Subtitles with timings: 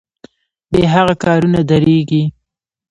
[0.71, 2.23] بې هغه کارونه دریږي.